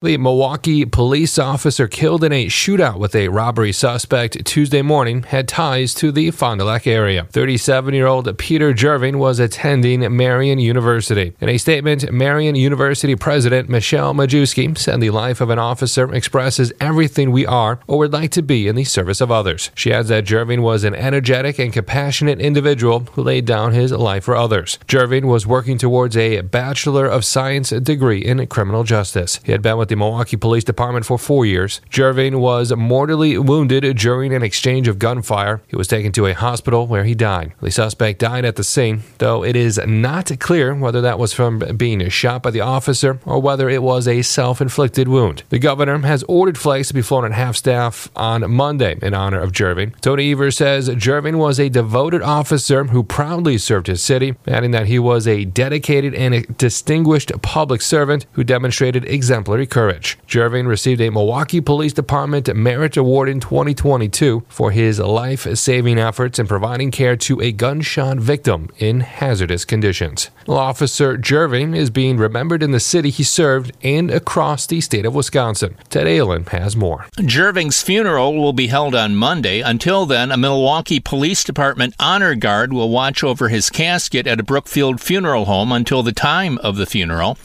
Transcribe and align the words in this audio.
The 0.00 0.16
Milwaukee 0.16 0.84
police 0.84 1.40
officer 1.40 1.88
killed 1.88 2.22
in 2.22 2.32
a 2.32 2.46
shootout 2.46 3.00
with 3.00 3.16
a 3.16 3.30
robbery 3.30 3.72
suspect 3.72 4.44
Tuesday 4.44 4.80
morning 4.80 5.24
had 5.24 5.48
ties 5.48 5.92
to 5.94 6.12
the 6.12 6.30
Fond 6.30 6.60
du 6.60 6.66
Lac 6.66 6.86
area. 6.86 7.26
37 7.32 7.94
year 7.94 8.06
old 8.06 8.38
Peter 8.38 8.72
Jerving 8.72 9.18
was 9.18 9.40
attending 9.40 10.16
Marian 10.16 10.60
University. 10.60 11.32
In 11.40 11.48
a 11.48 11.58
statement, 11.58 12.12
Marian 12.12 12.54
University 12.54 13.16
President 13.16 13.68
Michelle 13.68 14.14
Majewski 14.14 14.78
said 14.78 15.00
the 15.00 15.10
life 15.10 15.40
of 15.40 15.50
an 15.50 15.58
officer 15.58 16.14
expresses 16.14 16.72
everything 16.80 17.32
we 17.32 17.44
are 17.44 17.80
or 17.88 17.98
would 17.98 18.12
like 18.12 18.30
to 18.30 18.42
be 18.42 18.68
in 18.68 18.76
the 18.76 18.84
service 18.84 19.20
of 19.20 19.32
others. 19.32 19.72
She 19.74 19.92
adds 19.92 20.10
that 20.10 20.24
Jerving 20.24 20.62
was 20.62 20.84
an 20.84 20.94
energetic 20.94 21.58
and 21.58 21.72
compassionate 21.72 22.40
individual 22.40 23.00
who 23.14 23.24
laid 23.24 23.46
down 23.46 23.72
his 23.72 23.90
life 23.90 24.22
for 24.22 24.36
others. 24.36 24.78
Jerving 24.86 25.26
was 25.26 25.44
working 25.44 25.76
towards 25.76 26.16
a 26.16 26.42
Bachelor 26.42 27.06
of 27.06 27.24
Science 27.24 27.70
degree 27.70 28.24
in 28.24 28.46
criminal 28.46 28.84
justice. 28.84 29.40
He 29.42 29.50
had 29.50 29.60
been 29.60 29.76
with 29.76 29.87
the 29.88 29.96
Milwaukee 29.96 30.36
Police 30.36 30.64
Department 30.64 31.06
for 31.06 31.18
four 31.18 31.46
years. 31.46 31.80
Jerving 31.90 32.38
was 32.38 32.74
mortally 32.74 33.38
wounded 33.38 33.96
during 33.96 34.34
an 34.34 34.42
exchange 34.42 34.88
of 34.88 34.98
gunfire. 34.98 35.60
He 35.68 35.76
was 35.76 35.88
taken 35.88 36.12
to 36.12 36.26
a 36.26 36.34
hospital 36.34 36.86
where 36.86 37.04
he 37.04 37.14
died. 37.14 37.52
The 37.60 37.70
suspect 37.70 38.20
died 38.20 38.44
at 38.44 38.56
the 38.56 38.64
scene, 38.64 39.02
though 39.18 39.44
it 39.44 39.56
is 39.56 39.80
not 39.86 40.30
clear 40.38 40.74
whether 40.74 41.00
that 41.00 41.18
was 41.18 41.32
from 41.32 41.58
being 41.76 42.06
shot 42.08 42.42
by 42.42 42.50
the 42.50 42.60
officer 42.60 43.20
or 43.24 43.40
whether 43.40 43.68
it 43.68 43.82
was 43.82 44.06
a 44.06 44.22
self 44.22 44.60
inflicted 44.60 45.08
wound. 45.08 45.42
The 45.48 45.58
governor 45.58 45.98
has 46.00 46.24
ordered 46.28 46.58
flags 46.58 46.88
to 46.88 46.94
be 46.94 47.02
flown 47.02 47.24
at 47.24 47.32
half 47.32 47.56
staff 47.56 48.10
on 48.14 48.50
Monday 48.50 48.98
in 49.00 49.14
honor 49.14 49.40
of 49.40 49.52
Jerving. 49.52 49.94
Tony 50.00 50.32
Evers 50.32 50.56
says 50.56 50.88
Jerving 50.96 51.38
was 51.38 51.58
a 51.58 51.68
devoted 51.68 52.22
officer 52.22 52.84
who 52.84 53.02
proudly 53.02 53.58
served 53.58 53.86
his 53.86 54.02
city, 54.02 54.34
adding 54.46 54.72
that 54.72 54.86
he 54.86 54.98
was 54.98 55.26
a 55.26 55.44
dedicated 55.44 56.14
and 56.14 56.56
distinguished 56.58 57.32
public 57.42 57.80
servant 57.80 58.26
who 58.32 58.44
demonstrated 58.44 59.04
exemplary 59.06 59.66
courage 59.66 59.77
courage. 59.78 60.18
Jerving 60.26 60.66
received 60.66 61.00
a 61.00 61.08
Milwaukee 61.08 61.60
Police 61.60 61.92
Department 61.92 62.52
Merit 62.56 62.96
Award 62.96 63.28
in 63.28 63.38
2022 63.38 64.42
for 64.48 64.72
his 64.72 64.98
life 64.98 65.46
saving 65.56 66.00
efforts 66.00 66.40
in 66.40 66.48
providing 66.48 66.90
care 66.90 67.14
to 67.18 67.40
a 67.40 67.52
gunshot 67.52 68.16
victim 68.16 68.70
in 68.78 69.02
hazardous 69.02 69.64
conditions. 69.64 70.30
Officer 70.48 71.16
Jervin 71.16 71.76
is 71.76 71.90
being 71.90 72.16
remembered 72.16 72.60
in 72.60 72.72
the 72.72 72.80
city 72.80 73.10
he 73.10 73.22
served 73.22 73.70
and 73.80 74.10
across 74.10 74.66
the 74.66 74.80
state 74.80 75.06
of 75.06 75.14
Wisconsin. 75.14 75.76
Ted 75.90 76.08
Allen 76.08 76.46
has 76.46 76.74
more. 76.74 77.06
Jerving's 77.18 77.80
funeral 77.80 78.34
will 78.34 78.52
be 78.52 78.66
held 78.66 78.96
on 78.96 79.14
Monday. 79.14 79.60
Until 79.60 80.06
then, 80.06 80.32
a 80.32 80.36
Milwaukee 80.36 80.98
Police 80.98 81.44
Department 81.44 81.94
honor 82.00 82.34
guard 82.34 82.72
will 82.72 82.88
watch 82.88 83.22
over 83.22 83.48
his 83.48 83.70
casket 83.70 84.26
at 84.26 84.40
a 84.40 84.42
Brookfield 84.42 85.00
funeral 85.00 85.44
home 85.44 85.70
until 85.70 86.02
the 86.02 86.12
time 86.12 86.58
of 86.58 86.74
the 86.74 86.86
funeral. 86.86 87.38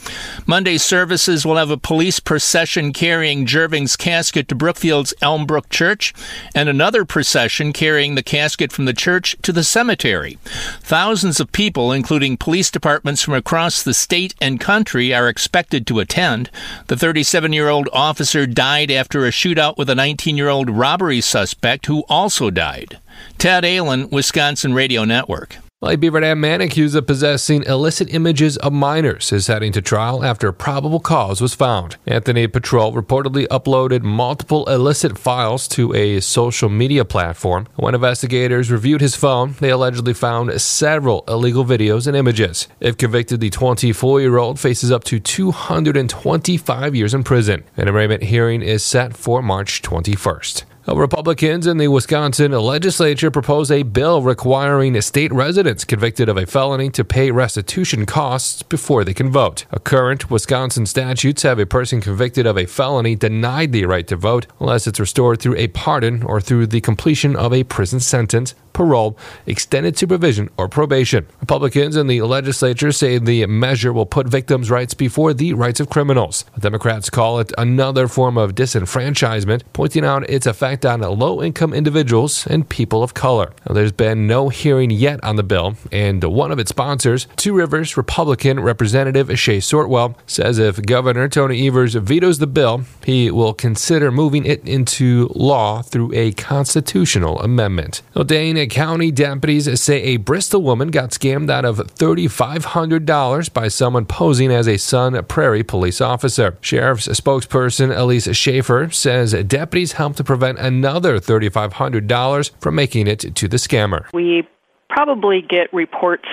Monday's 0.46 0.82
services 0.82 1.46
will 1.46 1.56
have 1.56 1.70
a 1.70 1.76
police 1.76 2.23
procession 2.24 2.92
carrying 2.92 3.46
Jerving's 3.46 3.96
casket 3.96 4.48
to 4.48 4.54
Brookfield's 4.54 5.14
Elmbrook 5.22 5.68
Church 5.68 6.12
and 6.54 6.68
another 6.68 7.04
procession 7.04 7.72
carrying 7.72 8.14
the 8.14 8.22
casket 8.22 8.72
from 8.72 8.84
the 8.84 8.92
church 8.92 9.36
to 9.42 9.52
the 9.52 9.64
cemetery. 9.64 10.38
Thousands 10.80 11.40
of 11.40 11.52
people, 11.52 11.92
including 11.92 12.36
police 12.36 12.70
departments 12.70 13.22
from 13.22 13.34
across 13.34 13.82
the 13.82 13.94
state 13.94 14.34
and 14.40 14.60
country, 14.60 15.14
are 15.14 15.28
expected 15.28 15.86
to 15.86 16.00
attend. 16.00 16.50
The 16.86 16.96
37 16.96 17.52
year 17.52 17.68
old 17.68 17.88
officer 17.92 18.46
died 18.46 18.90
after 18.90 19.24
a 19.24 19.30
shootout 19.30 19.76
with 19.76 19.90
a 19.90 19.94
19 19.94 20.36
year 20.36 20.48
old 20.48 20.70
robbery 20.70 21.20
suspect 21.20 21.86
who 21.86 22.04
also 22.08 22.50
died. 22.50 22.98
Ted 23.38 23.64
Allen, 23.64 24.08
Wisconsin 24.10 24.74
Radio 24.74 25.04
Network. 25.04 25.56
A 25.86 25.96
Beaver 25.96 26.20
Dam 26.20 26.40
man 26.40 26.62
accused 26.62 26.96
of 26.96 27.06
possessing 27.06 27.62
illicit 27.64 28.12
images 28.14 28.56
of 28.56 28.72
minors 28.72 29.30
is 29.32 29.48
heading 29.48 29.70
to 29.72 29.82
trial 29.82 30.24
after 30.24 30.50
probable 30.50 30.98
cause 30.98 31.42
was 31.42 31.54
found. 31.54 31.96
Anthony 32.06 32.46
Patrol 32.46 32.94
reportedly 32.94 33.46
uploaded 33.48 34.02
multiple 34.02 34.66
illicit 34.66 35.18
files 35.18 35.68
to 35.68 35.94
a 35.94 36.20
social 36.20 36.70
media 36.70 37.04
platform. 37.04 37.66
When 37.76 37.94
investigators 37.94 38.70
reviewed 38.70 39.02
his 39.02 39.14
phone, 39.14 39.56
they 39.60 39.68
allegedly 39.68 40.14
found 40.14 40.58
several 40.58 41.22
illegal 41.28 41.66
videos 41.66 42.06
and 42.06 42.16
images. 42.16 42.66
If 42.80 42.96
convicted, 42.96 43.40
the 43.40 43.50
24 43.50 44.22
year 44.22 44.38
old 44.38 44.58
faces 44.58 44.90
up 44.90 45.04
to 45.04 45.20
225 45.20 46.94
years 46.94 47.12
in 47.12 47.24
prison. 47.24 47.62
An 47.76 47.90
arraignment 47.90 48.22
hearing 48.22 48.62
is 48.62 48.82
set 48.82 49.14
for 49.14 49.42
March 49.42 49.82
21st. 49.82 50.64
Republicans 50.86 51.66
in 51.66 51.78
the 51.78 51.88
Wisconsin 51.88 52.52
legislature 52.52 53.30
propose 53.30 53.70
a 53.70 53.84
bill 53.84 54.20
requiring 54.20 55.00
state 55.00 55.32
residents 55.32 55.82
convicted 55.82 56.28
of 56.28 56.36
a 56.36 56.44
felony 56.44 56.90
to 56.90 57.02
pay 57.02 57.30
restitution 57.30 58.04
costs 58.04 58.62
before 58.62 59.02
they 59.02 59.14
can 59.14 59.30
vote. 59.30 59.64
A 59.70 59.80
current 59.80 60.30
Wisconsin 60.30 60.84
statutes 60.84 61.42
have 61.42 61.58
a 61.58 61.64
person 61.64 62.02
convicted 62.02 62.46
of 62.46 62.58
a 62.58 62.66
felony 62.66 63.16
denied 63.16 63.72
the 63.72 63.86
right 63.86 64.06
to 64.08 64.16
vote 64.16 64.46
unless 64.60 64.86
it's 64.86 65.00
restored 65.00 65.40
through 65.40 65.56
a 65.56 65.68
pardon 65.68 66.22
or 66.22 66.38
through 66.38 66.66
the 66.66 66.82
completion 66.82 67.34
of 67.34 67.54
a 67.54 67.64
prison 67.64 67.98
sentence 67.98 68.54
parole, 68.74 69.16
extended 69.46 69.96
supervision, 69.96 70.50
or 70.58 70.68
probation. 70.68 71.26
Republicans 71.40 71.96
in 71.96 72.08
the 72.08 72.20
legislature 72.20 72.92
say 72.92 73.16
the 73.18 73.46
measure 73.46 73.92
will 73.92 74.04
put 74.04 74.26
victims' 74.26 74.70
rights 74.70 74.92
before 74.92 75.32
the 75.32 75.54
rights 75.54 75.80
of 75.80 75.88
criminals. 75.88 76.44
Democrats 76.58 77.08
call 77.08 77.38
it 77.38 77.52
another 77.56 78.06
form 78.06 78.36
of 78.36 78.54
disenfranchisement, 78.54 79.62
pointing 79.72 80.04
out 80.04 80.28
its 80.28 80.46
effect 80.46 80.73
on 80.82 81.02
low 81.02 81.42
income 81.42 81.74
individuals 81.74 82.46
and 82.46 82.66
people 82.66 83.02
of 83.02 83.12
color. 83.12 83.52
Now, 83.68 83.74
there's 83.74 83.92
been 83.92 84.26
no 84.26 84.48
hearing 84.48 84.90
yet 84.90 85.22
on 85.22 85.36
the 85.36 85.42
bill, 85.42 85.76
and 85.92 86.24
one 86.24 86.50
of 86.50 86.58
its 86.58 86.70
sponsors, 86.70 87.26
Two 87.36 87.52
Rivers 87.52 87.96
Republican 87.98 88.60
Representative 88.60 89.28
Shae 89.28 89.58
Sortwell, 89.58 90.14
says 90.26 90.58
if 90.58 90.80
Governor 90.80 91.28
Tony 91.28 91.66
Evers 91.66 91.94
vetoes 91.94 92.38
the 92.38 92.46
bill, 92.46 92.84
he 93.04 93.30
will 93.30 93.52
consider 93.52 94.10
moving 94.10 94.46
it 94.46 94.66
into 94.66 95.30
law 95.34 95.82
through 95.82 96.12
a 96.14 96.32
constitutional 96.32 97.40
amendment. 97.40 98.00
Dane 98.26 98.68
County 98.70 99.10
deputies 99.10 99.80
say 99.80 100.02
a 100.02 100.16
Bristol 100.16 100.62
woman 100.62 100.88
got 100.90 101.10
scammed 101.10 101.50
out 101.50 101.64
of 101.64 101.78
$3,500 101.78 103.52
by 103.52 103.68
someone 103.68 104.06
posing 104.06 104.50
as 104.50 104.66
a 104.68 104.78
Sun 104.78 105.22
Prairie 105.24 105.62
police 105.62 106.00
officer. 106.00 106.56
Sheriff's 106.60 107.08
spokesperson 107.08 107.96
Elise 107.96 108.34
Schaffer 108.34 108.90
says 108.90 109.32
deputies 109.44 109.92
helped 109.92 110.16
to 110.16 110.24
prevent 110.24 110.58
another 110.64 111.18
$3,500 111.18 112.50
from 112.60 112.74
making 112.74 113.06
it 113.06 113.20
to 113.34 113.48
the 113.48 113.56
scammer. 113.56 114.06
We 114.12 114.48
probably 114.88 115.42
get 115.42 115.72
reports 115.72 116.28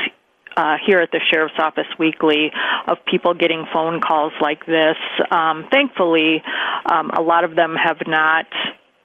uh, 0.57 0.75
here 0.85 0.99
at 0.99 1.11
the 1.11 1.19
sheriff's 1.31 1.55
office 1.57 1.87
weekly 1.97 2.51
of 2.87 2.97
people 3.05 3.33
getting 3.33 3.65
phone 3.71 4.01
calls 4.01 4.33
like 4.41 4.65
this. 4.65 4.97
Um, 5.31 5.67
thankfully, 5.71 6.43
um, 6.85 7.09
a 7.11 7.21
lot 7.21 7.43
of 7.43 7.55
them 7.55 7.75
have 7.75 7.97
not 8.05 8.45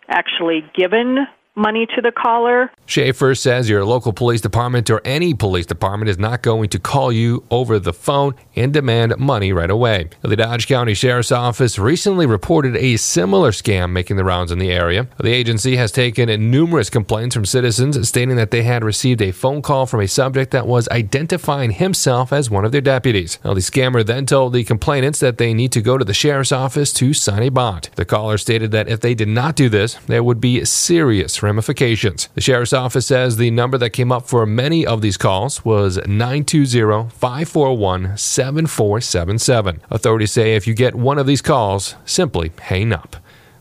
actually 0.09 0.65
given 0.75 1.27
money 1.57 1.87
to 1.87 2.01
the 2.01 2.13
caller. 2.13 2.71
Schaffer 2.85 3.35
says 3.35 3.69
your 3.69 3.85
local 3.85 4.13
police 4.13 4.41
department 4.41 4.89
or 4.91 5.01
any 5.05 5.35
police 5.35 5.67
department 5.67 6.09
is 6.09 6.19
not 6.19 6.43
going 6.43 6.69
to 6.69 6.79
call 6.79 7.11
you 7.11 7.45
over 7.51 7.79
the 7.79 7.93
phone 7.93 8.35
and 8.55 8.73
demand 8.73 9.17
money 9.19 9.53
right 9.53 9.71
away. 9.71 10.11
The 10.23 10.37
Dodge 10.37 10.67
County 10.69 10.95
Sheriff's 10.95 11.33
Office 11.33 11.79
recently 11.79 12.27
reported 12.27 12.77
a 12.77 12.97
similar 12.97 13.51
scam 13.51 13.91
making 13.91 14.17
the 14.17 14.25
rounds 14.25 14.53
in 14.53 14.59
the 14.59 14.71
area. 14.71 15.09
The 15.19 15.33
agency 15.33 15.77
has 15.77 15.91
taken 15.91 16.29
numerous 16.51 16.91
complaints 16.91 17.35
from 17.35 17.47
citizens 17.47 18.07
stating 18.09 18.37
that 18.37 18.51
they 18.51 18.63
had 18.63 18.85
received 18.85 19.23
a 19.23 19.33
phone 19.33 19.63
call 19.63 19.87
from 19.87 20.01
a 20.01 20.09
subject 20.09 20.51
that 20.51 20.67
was 20.67 20.89
identifying 20.91 21.73
himself 21.73 22.33
as 22.33 22.51
one 22.51 22.65
of 22.65 22.73
their 22.73 22.81
deputies. 22.81 23.39
Now, 23.45 23.55
the 23.55 23.61
scammer 23.61 24.05
then 24.05 24.27
told 24.27 24.53
the 24.53 24.65
complainants 24.65 25.21
that 25.21 25.39
they 25.39 25.55
need 25.55 25.73
to 25.73 25.81
go 25.81 25.97
to 25.97 26.05
the 26.05 26.15
sheriff's 26.15 26.53
office 26.53 26.93
to 26.95 27.15
sign 27.15 27.43
a 27.43 27.49
bond. 27.49 27.91
The 27.97 28.05
caller 28.05 28.39
stated 28.39 28.71
that 28.73 28.89
if 28.89 29.01
they 29.01 29.15
did 29.15 29.29
not 29.29 29.57
do 29.57 29.69
this, 29.69 29.95
there 30.07 30.23
would 30.23 30.41
be 30.41 30.65
serious 30.65 31.37
ramifications. 31.47 32.29
The 32.35 32.41
sheriff's 32.41 32.73
office 32.73 33.07
says 33.07 33.37
the 33.37 33.51
number 33.51 33.79
that 33.79 33.91
came 33.91 34.13
up 34.13 34.27
for 34.27 34.45
many 34.45 34.85
of 34.85 35.01
these 35.01 35.17
calls 35.17 35.65
was 35.65 35.97
920 36.07 37.11
541 37.11 38.17
7477. 38.17 39.81
Authorities 39.91 40.33
say 40.33 40.55
if 40.55 40.67
you 40.67 40.75
get 40.75 40.95
one 40.95 41.19
of 41.19 41.27
these 41.27 41.43
calls, 41.43 41.95
simply 42.05 42.53
hang 42.61 42.93
up. 42.93 43.17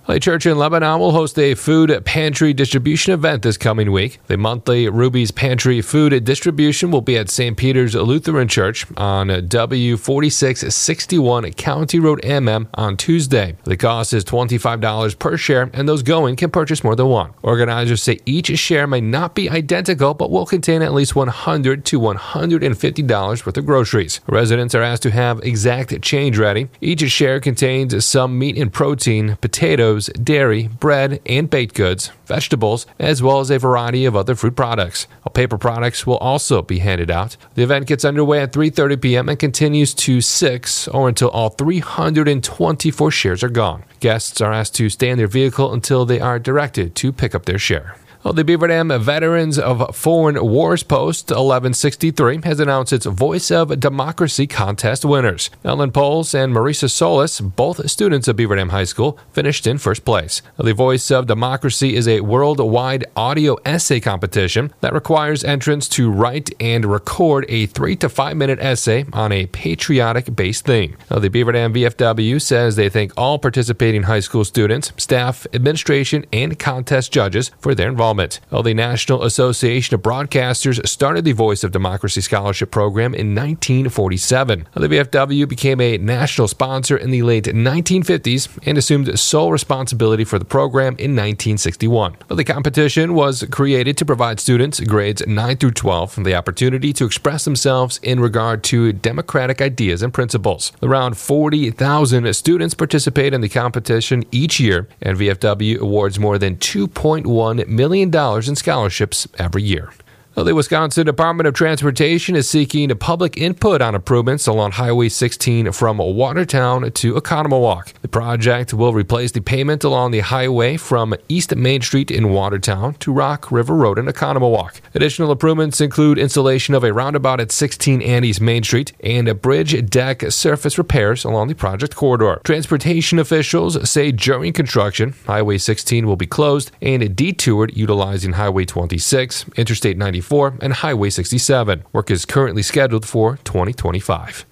A 0.07 0.19
church 0.19 0.45
in 0.45 0.59
Lebanon 0.59 0.99
will 0.99 1.13
host 1.13 1.39
a 1.39 1.55
food 1.55 2.05
pantry 2.05 2.53
distribution 2.53 3.11
event 3.11 3.41
this 3.41 3.57
coming 3.57 3.91
week. 3.91 4.19
The 4.27 4.37
monthly 4.37 4.87
Ruby's 4.87 5.31
Pantry 5.31 5.81
food 5.81 6.23
distribution 6.23 6.91
will 6.91 7.01
be 7.01 7.17
at 7.17 7.31
St. 7.31 7.57
Peter's 7.57 7.95
Lutheran 7.95 8.47
Church 8.47 8.85
on 8.97 9.29
W4661 9.29 11.55
County 11.55 11.99
Road 11.99 12.21
MM 12.21 12.67
on 12.75 12.97
Tuesday. 12.97 13.57
The 13.63 13.77
cost 13.77 14.13
is 14.13 14.23
$25 14.23 15.17
per 15.17 15.37
share, 15.37 15.71
and 15.73 15.89
those 15.89 16.03
going 16.03 16.35
can 16.35 16.51
purchase 16.51 16.83
more 16.83 16.95
than 16.95 17.07
one. 17.07 17.33
Organizers 17.41 18.03
say 18.03 18.19
each 18.27 18.55
share 18.59 18.85
may 18.85 19.01
not 19.01 19.33
be 19.33 19.49
identical, 19.49 20.13
but 20.13 20.29
will 20.29 20.45
contain 20.45 20.83
at 20.83 20.93
least 20.93 21.15
$100 21.15 21.83
to 21.83 21.99
$150 21.99 23.45
worth 23.45 23.57
of 23.57 23.65
groceries. 23.65 24.21
Residents 24.27 24.75
are 24.75 24.83
asked 24.83 25.01
to 25.01 25.09
have 25.09 25.39
exact 25.39 25.99
change 26.03 26.37
ready. 26.37 26.69
Each 26.79 27.01
share 27.09 27.39
contains 27.39 28.05
some 28.05 28.37
meat 28.37 28.55
and 28.55 28.71
protein, 28.71 29.39
potatoes, 29.41 29.94
potatoes, 29.95 30.23
dairy, 30.23 30.67
bread, 30.67 31.21
and 31.25 31.49
baked 31.49 31.75
goods, 31.75 32.11
vegetables, 32.25 32.85
as 32.99 33.21
well 33.21 33.39
as 33.39 33.49
a 33.49 33.59
variety 33.59 34.05
of 34.05 34.15
other 34.15 34.35
fruit 34.35 34.55
products. 34.55 35.07
Paper 35.33 35.57
products 35.57 36.07
will 36.07 36.17
also 36.17 36.61
be 36.61 36.79
handed 36.79 37.11
out. 37.11 37.35
The 37.55 37.63
event 37.63 37.87
gets 37.87 38.05
underway 38.05 38.41
at 38.41 38.53
3:30 38.53 39.01
p.m. 39.01 39.29
and 39.29 39.37
continues 39.37 39.93
to 40.05 40.21
6 40.21 40.87
or 40.89 41.09
until 41.09 41.29
all 41.29 41.49
324 41.49 43.11
shares 43.11 43.43
are 43.43 43.49
gone. 43.49 43.83
Guests 43.99 44.39
are 44.41 44.53
asked 44.53 44.75
to 44.75 44.89
stay 44.89 45.09
in 45.09 45.17
their 45.17 45.27
vehicle 45.27 45.73
until 45.73 46.05
they 46.05 46.21
are 46.21 46.39
directed 46.39 46.95
to 46.95 47.11
pick 47.11 47.35
up 47.35 47.45
their 47.45 47.59
share. 47.59 47.95
Well, 48.25 48.33
the 48.33 48.43
Beaver 48.43 48.69
Dam 48.69 48.87
Veterans 49.03 49.59
of 49.59 49.95
Foreign 49.95 50.43
Wars 50.43 50.81
Post 50.81 51.29
1163 51.29 52.41
has 52.43 52.59
announced 52.59 52.91
its 52.91 53.05
Voice 53.05 53.51
of 53.51 53.79
Democracy 53.79 54.47
contest 54.47 55.05
winners. 55.05 55.51
Ellen 55.63 55.91
Poles 55.91 56.33
and 56.33 56.51
Marisa 56.51 56.89
Solis, 56.89 57.39
both 57.39 57.87
students 57.87 58.27
of 58.27 58.35
Beaver 58.35 58.55
Dam 58.55 58.69
High 58.69 58.85
School, 58.85 59.19
finished 59.31 59.67
in 59.67 59.77
first 59.77 60.05
place. 60.05 60.41
The 60.57 60.73
Voice 60.73 61.11
of 61.11 61.27
Democracy 61.27 61.95
is 61.95 62.07
a 62.07 62.21
worldwide 62.21 63.05
audio 63.15 63.57
essay 63.63 63.99
competition 63.99 64.73
that 64.81 64.93
requires 64.93 65.43
entrants 65.43 65.87
to 65.89 66.09
write 66.09 66.49
and 66.59 66.83
record 66.83 67.45
a 67.47 67.67
three 67.67 67.95
to 67.97 68.09
five 68.09 68.37
minute 68.37 68.57
essay 68.59 69.05
on 69.13 69.31
a 69.31 69.45
patriotic 69.45 70.35
based 70.35 70.65
theme. 70.65 70.97
The 71.09 71.29
Beaver 71.29 71.51
Dam 71.51 71.75
VFW 71.75 72.41
says 72.41 72.75
they 72.75 72.89
thank 72.89 73.13
all 73.15 73.37
participating 73.37 74.01
high 74.01 74.21
school 74.21 74.43
students, 74.43 74.93
staff, 74.97 75.45
administration, 75.53 76.25
and 76.33 76.57
contest 76.57 77.11
judges 77.11 77.51
for 77.59 77.75
their 77.75 77.87
involvement 77.87 78.14
involvement. 78.15 78.39
Well, 78.51 78.63
the 78.63 78.73
National 78.73 79.23
Association 79.23 79.95
of 79.95 80.01
Broadcasters 80.01 80.85
started 80.87 81.25
the 81.25 81.33
Voice 81.33 81.63
of 81.63 81.71
Democracy 81.71 82.21
Scholarship 82.21 82.71
Program 82.71 83.13
in 83.13 83.35
1947. 83.35 84.67
The 84.73 84.87
VFW 84.87 85.47
became 85.47 85.81
a 85.81 85.97
national 85.97 86.47
sponsor 86.47 86.97
in 86.97 87.11
the 87.11 87.21
late 87.21 87.45
1950s 87.45 88.59
and 88.65 88.77
assumed 88.77 89.19
sole 89.19 89.51
responsibility 89.51 90.23
for 90.23 90.39
the 90.39 90.45
program 90.45 90.93
in 90.97 91.11
1961. 91.11 92.15
Well, 92.29 92.37
the 92.37 92.43
competition 92.43 93.13
was 93.13 93.43
created 93.51 93.97
to 93.97 94.05
provide 94.05 94.39
students 94.39 94.79
grades 94.79 95.25
9 95.25 95.57
through 95.57 95.71
12 95.71 96.23
the 96.23 96.35
opportunity 96.35 96.93
to 96.93 97.05
express 97.05 97.45
themselves 97.45 97.99
in 98.01 98.19
regard 98.19 98.63
to 98.63 98.93
democratic 98.93 99.61
ideas 99.61 100.01
and 100.01 100.13
principles. 100.13 100.71
Around 100.81 101.17
40,000 101.17 102.33
students 102.33 102.73
participate 102.73 103.33
in 103.33 103.41
the 103.41 103.49
competition 103.49 104.23
each 104.31 104.59
year, 104.59 104.87
and 105.01 105.17
VFW 105.17 105.79
awards 105.79 106.17
more 106.19 106.37
than 106.37 106.55
2.1 106.57 107.67
million 107.67 108.04
million 108.11 108.47
in 108.47 108.55
scholarships 108.55 109.27
every 109.37 109.63
year. 109.63 109.91
The 110.35 110.53
Wisconsin 110.53 111.05
Department 111.05 111.47
of 111.47 111.53
Transportation 111.53 112.35
is 112.35 112.47
seeking 112.47 112.89
public 112.97 113.37
input 113.37 113.81
on 113.81 113.95
improvements 113.95 114.45
along 114.45 114.73
Highway 114.73 115.07
16 115.07 115.71
from 115.71 115.97
Watertown 115.97 116.91
to 116.91 117.13
Oconomowoc. 117.13 117.93
The 118.01 118.09
project 118.09 118.73
will 118.73 118.93
replace 118.93 119.31
the 119.31 119.39
pavement 119.39 119.85
along 119.85 120.11
the 120.11 120.19
highway 120.19 120.75
from 120.75 121.15
East 121.29 121.55
Main 121.55 121.81
Street 121.81 122.11
in 122.11 122.29
Watertown 122.29 122.95
to 122.95 123.13
Rock 123.13 123.49
River 123.49 123.75
Road 123.75 123.97
in 123.97 124.07
Oconomowoc. 124.07 124.81
Additional 124.93 125.31
improvements 125.31 125.79
include 125.79 126.19
installation 126.19 126.75
of 126.75 126.83
a 126.83 126.93
roundabout 126.93 127.39
at 127.39 127.53
16 127.53 128.01
Andes 128.01 128.41
Main 128.41 128.61
Street 128.61 128.91
and 128.99 129.29
a 129.29 129.33
bridge 129.33 129.89
deck 129.89 130.21
surface 130.31 130.77
repairs 130.77 131.23
along 131.23 131.47
the 131.47 131.55
project 131.55 131.95
corridor. 131.95 132.41
Transportation 132.43 133.19
officials 133.19 133.89
say 133.89 134.11
during 134.11 134.51
construction, 134.51 135.15
Highway 135.25 135.57
16 135.57 136.05
will 136.05 136.17
be 136.17 136.27
closed 136.27 136.71
and 136.81 137.15
detoured 137.15 137.75
utilizing 137.75 138.33
Highway 138.33 138.65
26, 138.65 139.45
Interstate 139.55 139.97
94 139.97 140.24
and 140.31 140.73
Highway 140.73 141.09
67. 141.09 141.83
Work 141.93 142.11
is 142.11 142.25
currently 142.25 142.61
scheduled 142.61 143.05
for 143.05 143.37
2025. 143.43 144.45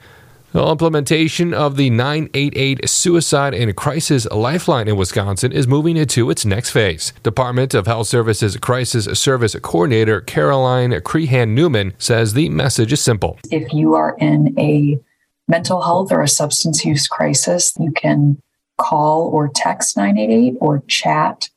The 0.53 0.63
implementation 0.67 1.51
of 1.51 1.77
the 1.77 1.89
988 1.89 2.87
Suicide 2.87 3.55
and 3.55 3.75
Crisis 3.75 4.27
Lifeline 4.29 4.87
in 4.87 4.95
Wisconsin 4.95 5.51
is 5.51 5.67
moving 5.67 5.97
into 5.97 6.29
its 6.29 6.45
next 6.45 6.69
phase. 6.69 7.11
Department 7.23 7.73
of 7.73 7.87
Health 7.87 8.07
Services 8.07 8.55
Crisis 8.57 9.19
Service 9.19 9.55
Coordinator 9.63 10.21
Caroline 10.21 10.91
Crehan 10.91 11.55
Newman 11.55 11.95
says 11.97 12.33
the 12.33 12.49
message 12.49 12.93
is 12.93 13.01
simple. 13.01 13.39
If 13.49 13.73
you 13.73 13.95
are 13.95 14.15
in 14.19 14.53
a 14.59 14.99
mental 15.47 15.81
health 15.81 16.11
or 16.11 16.21
a 16.21 16.27
substance 16.27 16.85
use 16.85 17.07
crisis, 17.07 17.73
you 17.79 17.91
can 17.91 18.39
call 18.77 19.29
or 19.29 19.49
text 19.49 19.97
988 19.97 20.57
or 20.61 20.83
chat 20.87 21.49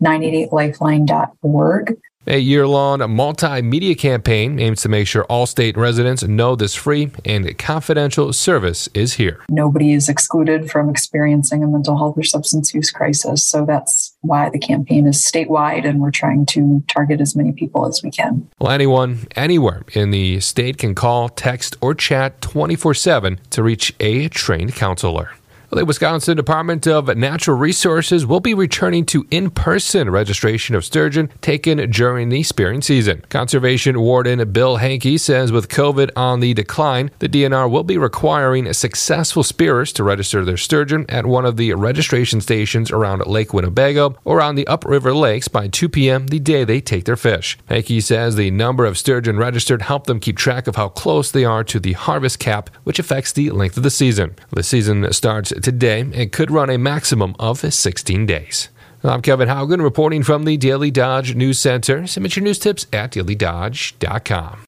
988lifeline.org. 0.00 1.98
A 2.26 2.38
year 2.38 2.66
long 2.66 3.00
multimedia 3.00 3.98
campaign 3.98 4.58
aims 4.58 4.80
to 4.80 4.88
make 4.88 5.06
sure 5.06 5.24
all 5.24 5.44
state 5.44 5.76
residents 5.76 6.22
know 6.22 6.56
this 6.56 6.74
free 6.74 7.10
and 7.22 7.58
confidential 7.58 8.32
service 8.32 8.88
is 8.94 9.14
here. 9.14 9.44
Nobody 9.50 9.92
is 9.92 10.08
excluded 10.08 10.70
from 10.70 10.88
experiencing 10.88 11.62
a 11.62 11.66
mental 11.66 11.98
health 11.98 12.16
or 12.16 12.22
substance 12.22 12.72
use 12.72 12.90
crisis. 12.90 13.44
So 13.44 13.66
that's 13.66 14.16
why 14.22 14.48
the 14.48 14.58
campaign 14.58 15.06
is 15.06 15.18
statewide 15.18 15.86
and 15.86 16.00
we're 16.00 16.10
trying 16.10 16.46
to 16.46 16.82
target 16.88 17.20
as 17.20 17.36
many 17.36 17.52
people 17.52 17.86
as 17.86 18.02
we 18.02 18.10
can. 18.10 18.48
Well, 18.58 18.72
anyone, 18.72 19.26
anywhere 19.36 19.82
in 19.92 20.10
the 20.10 20.40
state 20.40 20.78
can 20.78 20.94
call, 20.94 21.28
text, 21.28 21.76
or 21.82 21.94
chat 21.94 22.40
24 22.40 22.94
7 22.94 23.38
to 23.50 23.62
reach 23.62 23.94
a 24.00 24.28
trained 24.28 24.74
counselor. 24.74 25.32
The 25.74 25.84
Wisconsin 25.84 26.36
Department 26.36 26.86
of 26.86 27.16
Natural 27.16 27.56
Resources 27.56 28.24
will 28.24 28.38
be 28.38 28.54
returning 28.54 29.04
to 29.06 29.26
in 29.32 29.50
person 29.50 30.08
registration 30.08 30.76
of 30.76 30.84
sturgeon 30.84 31.30
taken 31.40 31.90
during 31.90 32.28
the 32.28 32.44
spearing 32.44 32.80
season. 32.80 33.24
Conservation 33.28 34.00
Warden 34.00 34.52
Bill 34.52 34.76
Hankey 34.76 35.18
says 35.18 35.50
with 35.50 35.68
COVID 35.68 36.10
on 36.14 36.38
the 36.38 36.54
decline, 36.54 37.10
the 37.18 37.28
DNR 37.28 37.68
will 37.68 37.82
be 37.82 37.98
requiring 37.98 38.72
successful 38.72 39.42
spearers 39.42 39.92
to 39.94 40.04
register 40.04 40.44
their 40.44 40.56
sturgeon 40.56 41.06
at 41.08 41.26
one 41.26 41.44
of 41.44 41.56
the 41.56 41.74
registration 41.74 42.40
stations 42.40 42.92
around 42.92 43.26
Lake 43.26 43.52
Winnebago 43.52 44.16
or 44.24 44.40
on 44.40 44.54
the 44.54 44.68
upriver 44.68 45.12
lakes 45.12 45.48
by 45.48 45.66
2 45.66 45.88
p.m. 45.88 46.28
the 46.28 46.38
day 46.38 46.62
they 46.62 46.80
take 46.80 47.04
their 47.04 47.16
fish. 47.16 47.58
Hankey 47.68 48.00
says 48.00 48.36
the 48.36 48.52
number 48.52 48.84
of 48.84 48.96
sturgeon 48.96 49.38
registered 49.38 49.82
help 49.82 50.06
them 50.06 50.20
keep 50.20 50.36
track 50.36 50.68
of 50.68 50.76
how 50.76 50.88
close 50.88 51.32
they 51.32 51.44
are 51.44 51.64
to 51.64 51.80
the 51.80 51.94
harvest 51.94 52.38
cap, 52.38 52.70
which 52.84 53.00
affects 53.00 53.32
the 53.32 53.50
length 53.50 53.76
of 53.76 53.82
the 53.82 53.90
season. 53.90 54.36
The 54.52 54.62
season 54.62 55.12
starts 55.12 55.52
today 55.64 56.00
and 56.00 56.30
could 56.30 56.50
run 56.50 56.70
a 56.70 56.78
maximum 56.78 57.34
of 57.40 57.58
16 57.58 58.26
days. 58.26 58.68
I'm 59.02 59.20
Kevin 59.20 59.48
Haugen 59.48 59.82
reporting 59.82 60.22
from 60.22 60.44
the 60.44 60.56
Daily 60.56 60.90
Dodge 60.90 61.34
News 61.34 61.58
Center. 61.58 62.06
Submit 62.06 62.36
your 62.36 62.44
news 62.44 62.58
tips 62.58 62.86
at 62.92 63.12
dailydodge.com. 63.12 64.58